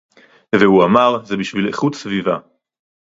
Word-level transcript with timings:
והוא 0.59 0.83
אמר: 0.83 1.25
זה 1.25 1.37
בשביל 1.37 1.67
איכות 1.67 1.95
סביבה 1.95 2.37